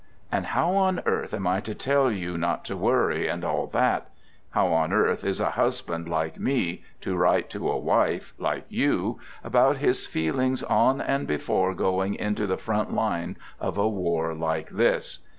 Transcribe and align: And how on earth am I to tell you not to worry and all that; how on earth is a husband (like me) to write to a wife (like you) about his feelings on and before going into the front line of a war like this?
And 0.31 0.47
how 0.47 0.71
on 0.71 1.01
earth 1.05 1.31
am 1.31 1.45
I 1.45 1.59
to 1.59 1.75
tell 1.75 2.11
you 2.11 2.35
not 2.35 2.65
to 2.65 2.75
worry 2.75 3.27
and 3.27 3.43
all 3.45 3.67
that; 3.67 4.09
how 4.49 4.73
on 4.73 4.91
earth 4.91 5.23
is 5.23 5.39
a 5.39 5.51
husband 5.51 6.09
(like 6.09 6.39
me) 6.39 6.83
to 7.01 7.15
write 7.15 7.51
to 7.51 7.69
a 7.69 7.77
wife 7.77 8.33
(like 8.39 8.65
you) 8.67 9.19
about 9.43 9.77
his 9.77 10.07
feelings 10.07 10.63
on 10.63 11.01
and 11.01 11.27
before 11.27 11.75
going 11.75 12.15
into 12.15 12.47
the 12.47 12.57
front 12.57 12.91
line 12.91 13.37
of 13.59 13.77
a 13.77 13.87
war 13.87 14.33
like 14.33 14.71
this? 14.71 15.19